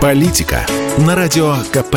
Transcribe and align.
Политика 0.00 0.66
на 0.98 1.16
Радио 1.16 1.54
КП. 1.72 1.96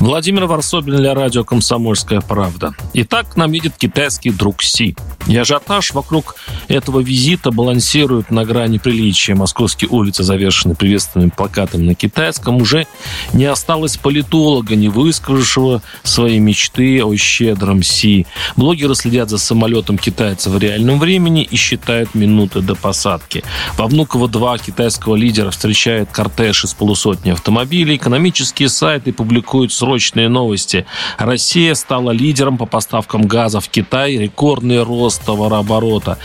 Владимир 0.00 0.46
Варсобин 0.46 0.96
для 0.96 1.14
радио 1.14 1.44
«Комсомольская 1.44 2.20
правда». 2.22 2.74
Итак, 2.94 3.36
нам 3.36 3.52
едет 3.52 3.74
китайский 3.76 4.30
друг 4.30 4.62
Си. 4.62 4.96
И 5.26 5.36
ажиотаж 5.36 5.92
вокруг 5.92 6.36
этого 6.68 7.00
визита 7.00 7.50
балансирует 7.50 8.30
на 8.30 8.44
грани 8.44 8.78
приличия. 8.78 9.34
Московские 9.34 9.90
улицы 9.90 10.22
завершены 10.22 10.74
приветственными 10.74 11.30
плакатами 11.30 11.82
на 11.82 11.94
китайском. 11.94 12.56
Уже 12.56 12.86
не 13.32 13.44
осталось 13.46 13.96
политолога, 13.96 14.76
не 14.76 14.88
высказавшего 14.88 15.82
свои 16.02 16.38
мечты 16.38 17.02
о 17.04 17.16
щедром 17.16 17.82
Си. 17.82 18.26
Блогеры 18.56 18.94
следят 18.94 19.30
за 19.30 19.38
самолетом 19.38 19.98
китайца 19.98 20.50
в 20.50 20.58
реальном 20.58 21.00
времени 21.00 21.42
и 21.42 21.56
считают 21.56 22.14
минуты 22.14 22.60
до 22.60 22.74
посадки. 22.74 23.42
Во 23.76 23.86
Внуково-2 23.86 24.64
китайского 24.66 25.16
лидера 25.16 25.50
встречает 25.50 26.10
кортеж 26.12 26.64
из 26.64 26.74
полусотни 26.74 27.30
автомобилей. 27.30 27.96
Экономические 27.96 28.68
сайты 28.68 29.12
публикуют 29.12 29.72
срочные 29.72 30.28
новости. 30.28 30.86
Россия 31.18 31.74
стала 31.74 32.10
лидером 32.10 32.58
по 32.58 32.66
поставкам 32.66 33.26
газа 33.26 33.60
в 33.60 33.68
Китай, 33.68 34.16
рекордный 34.16 34.82
рост 34.82 35.15
товарооборота. 35.18 36.18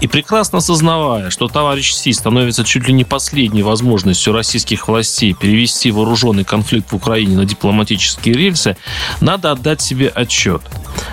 И 0.00 0.06
прекрасно 0.06 0.58
осознавая, 0.58 1.30
что 1.30 1.48
товарищ 1.48 1.92
Си 1.92 2.12
становится 2.12 2.64
чуть 2.64 2.86
ли 2.86 2.92
не 2.92 3.04
последней 3.04 3.62
возможностью 3.62 4.32
российских 4.32 4.88
властей 4.88 5.34
перевести 5.34 5.90
вооруженный 5.90 6.44
конфликт 6.44 6.92
в 6.92 6.96
Украине 6.96 7.36
на 7.36 7.44
дипломатические 7.44 8.34
рельсы, 8.34 8.76
надо 9.20 9.50
отдать 9.50 9.80
себе 9.80 10.08
отчет. 10.08 10.62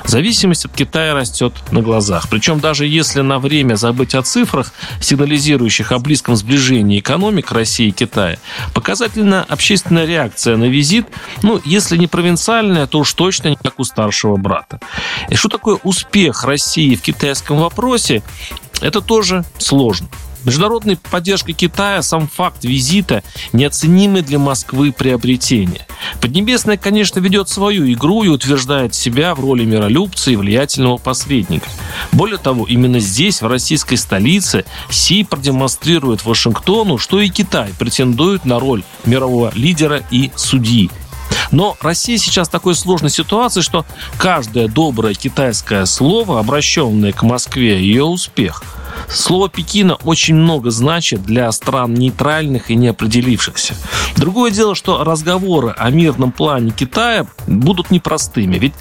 Зависимость 0.03 0.65
от 0.65 0.73
Китая 0.73 1.13
растет 1.13 1.53
на 1.71 1.81
глазах. 1.81 2.27
Причем 2.29 2.59
даже 2.59 2.85
если 2.85 3.21
на 3.21 3.39
время 3.39 3.75
забыть 3.75 4.15
о 4.15 4.21
цифрах, 4.21 4.73
сигнализирующих 4.99 5.91
о 5.91 5.99
близком 5.99 6.35
сближении 6.35 6.99
экономик 6.99 7.51
России 7.51 7.87
и 7.87 7.91
Китая, 7.91 8.37
показательна 8.73 9.45
общественная 9.47 10.05
реакция 10.05 10.57
на 10.57 10.65
визит, 10.65 11.07
ну, 11.43 11.61
если 11.65 11.97
не 11.97 12.07
провинциальная, 12.07 12.87
то 12.87 12.99
уж 12.99 13.13
точно 13.13 13.49
не 13.49 13.55
как 13.55 13.79
у 13.79 13.83
старшего 13.83 14.37
брата. 14.37 14.79
И 15.29 15.35
что 15.35 15.49
такое 15.49 15.79
успех 15.83 16.43
России 16.43 16.95
в 16.95 17.01
китайском 17.01 17.59
вопросе, 17.59 18.23
это 18.81 19.01
тоже 19.01 19.43
сложно. 19.57 20.07
Международная 20.45 20.97
поддержка 21.09 21.53
Китая, 21.53 22.01
сам 22.01 22.27
факт 22.27 22.63
визита 22.63 23.23
неоценимый 23.53 24.21
для 24.21 24.39
Москвы 24.39 24.91
приобретение. 24.91 25.85
Поднебесная, 26.19 26.77
конечно, 26.77 27.19
ведет 27.19 27.49
свою 27.49 27.91
игру 27.93 28.23
и 28.23 28.27
утверждает 28.27 28.95
себя 28.95 29.35
в 29.35 29.39
роли 29.39 29.65
миролюбца 29.65 30.31
и 30.31 30.35
влиятельного 30.35 30.97
посредника. 30.97 31.69
Более 32.11 32.37
того, 32.37 32.65
именно 32.65 32.99
здесь, 32.99 33.41
в 33.41 33.47
российской 33.47 33.95
столице, 33.95 34.65
Си 34.89 35.23
продемонстрирует 35.23 36.25
Вашингтону, 36.25 36.97
что 36.97 37.19
и 37.19 37.29
Китай 37.29 37.69
претендует 37.77 38.45
на 38.45 38.59
роль 38.59 38.83
мирового 39.05 39.51
лидера 39.53 40.01
и 40.09 40.31
судьи. 40.35 40.89
Но 41.51 41.77
Россия 41.81 42.17
сейчас 42.17 42.47
в 42.47 42.51
такой 42.51 42.75
сложной 42.75 43.09
ситуации, 43.09 43.61
что 43.61 43.85
каждое 44.17 44.67
доброе 44.67 45.13
китайское 45.13 45.85
слово, 45.85 46.39
обращенное 46.39 47.11
к 47.11 47.23
Москве, 47.23 47.79
ее 47.79 48.03
успех– 48.03 48.63
Слово 49.09 49.49
Пекина 49.49 49.95
очень 49.95 50.35
много 50.35 50.71
значит 50.71 51.23
для 51.23 51.51
стран 51.51 51.93
нейтральных 51.93 52.71
и 52.71 52.75
неопределившихся. 52.75 53.75
Другое 54.15 54.51
дело, 54.51 54.75
что 54.75 55.03
разговоры 55.03 55.73
о 55.77 55.89
мирном 55.89 56.31
плане 56.31 56.71
Китая 56.71 57.25
будут 57.47 57.91
непростыми. 57.91 58.57
Ведь, 58.57 58.73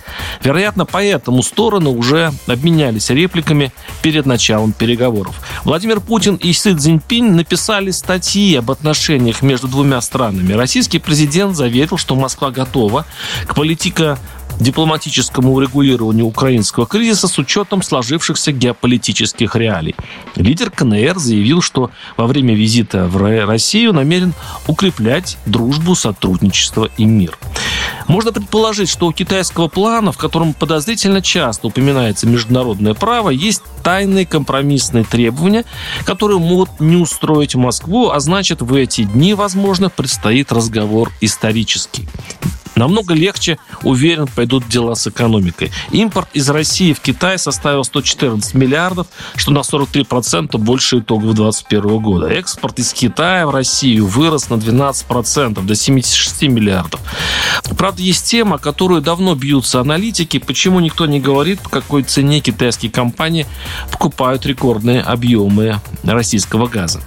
вероятно, 0.42 0.84
поэтому 0.84 1.42
стороны 1.42 1.90
уже 1.90 2.32
обменялись 2.46 3.10
репликами 3.10 3.72
перед 4.02 4.26
началом 4.26 4.72
переговоров. 4.72 5.40
Владимир 5.64 6.00
Путин 6.00 6.36
и 6.36 6.52
Си 6.52 6.74
Цзиньпинь 6.74 7.32
написали 7.32 7.90
статьи 7.90 8.56
об 8.56 8.70
отношениях 8.70 9.42
между 9.42 9.68
двумя 9.68 10.00
странами. 10.00 10.52
Российский 10.52 10.98
президент 10.98 11.56
заверил, 11.56 11.96
что 11.96 12.16
Москва 12.16 12.50
готова 12.50 13.06
к 13.46 13.54
политико 13.54 14.18
дипломатическому 14.60 15.52
урегулированию 15.52 16.26
украинского 16.26 16.86
кризиса 16.86 17.28
с 17.28 17.38
учетом 17.38 17.82
сложившихся 17.82 18.52
геополитических 18.52 19.56
реалий. 19.56 19.96
Лидер 20.36 20.70
КНР 20.70 21.18
заявил, 21.18 21.62
что 21.62 21.90
во 22.16 22.26
время 22.26 22.54
визита 22.54 23.06
в 23.06 23.16
Россию 23.46 23.92
намерен 23.92 24.34
укреплять 24.66 25.38
дружбу, 25.46 25.94
сотрудничество 25.94 26.90
и 26.96 27.04
мир. 27.04 27.38
Можно 28.06 28.32
предположить, 28.32 28.88
что 28.88 29.06
у 29.06 29.12
китайского 29.12 29.68
плана, 29.68 30.12
в 30.12 30.18
котором 30.18 30.52
подозрительно 30.52 31.22
часто 31.22 31.68
упоминается 31.68 32.26
международное 32.26 32.94
право, 32.94 33.30
есть 33.30 33.62
тайные 33.82 34.26
компромиссные 34.26 35.04
требования, 35.04 35.64
которые 36.04 36.38
могут 36.38 36.80
не 36.80 36.96
устроить 36.96 37.54
Москву, 37.54 38.10
а 38.10 38.20
значит 38.20 38.62
в 38.62 38.74
эти 38.74 39.04
дни, 39.04 39.34
возможно, 39.34 39.90
предстоит 39.90 40.52
разговор 40.52 41.12
исторический 41.20 42.08
намного 42.80 43.14
легче, 43.14 43.58
уверен, 43.82 44.26
пойдут 44.26 44.66
дела 44.68 44.94
с 44.94 45.06
экономикой. 45.06 45.70
Импорт 45.92 46.28
из 46.32 46.48
России 46.48 46.92
в 46.92 47.00
Китай 47.00 47.38
составил 47.38 47.84
114 47.84 48.54
миллиардов, 48.54 49.06
что 49.36 49.52
на 49.52 49.58
43% 49.58 50.56
больше 50.58 50.98
итогов 50.98 51.34
2021 51.34 51.98
года. 51.98 52.28
Экспорт 52.28 52.78
из 52.78 52.92
Китая 52.92 53.46
в 53.46 53.50
Россию 53.50 54.06
вырос 54.06 54.48
на 54.48 54.54
12%, 54.54 55.62
до 55.62 55.74
76 55.74 56.42
миллиардов. 56.42 57.00
Правда, 57.76 58.02
есть 58.02 58.24
тема, 58.24 58.58
которую 58.58 59.02
давно 59.02 59.34
бьются 59.34 59.80
аналитики, 59.80 60.38
почему 60.38 60.80
никто 60.80 61.06
не 61.06 61.20
говорит, 61.20 61.60
по 61.60 61.68
какой 61.68 62.02
цене 62.02 62.40
китайские 62.40 62.90
компании 62.90 63.46
покупают 63.92 64.46
рекордные 64.46 65.02
объемы 65.02 65.80
российского 66.02 66.66
газа 66.66 67.00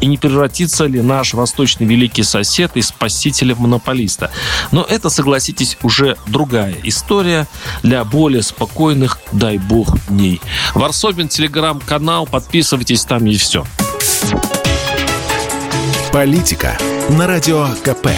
и 0.00 0.06
не 0.06 0.18
превратится 0.18 0.86
ли 0.86 1.00
наш 1.00 1.34
восточный 1.34 1.86
великий 1.86 2.22
сосед 2.22 2.72
из 2.74 2.88
спасителя-монополиста. 2.88 4.30
Но 4.72 4.82
это, 4.88 5.10
согласитесь, 5.10 5.76
уже 5.82 6.16
другая 6.26 6.74
история 6.82 7.46
для 7.82 8.04
более 8.04 8.42
спокойных, 8.42 9.18
дай 9.32 9.58
бог, 9.58 9.96
дней. 10.08 10.40
Варсобин, 10.74 11.28
телеграм-канал, 11.28 12.26
подписывайтесь, 12.26 13.04
там 13.04 13.26
и 13.26 13.36
все. 13.36 13.64
Политика 16.12 16.78
на 17.10 17.26
радио 17.26 17.68
КП. 17.84 18.08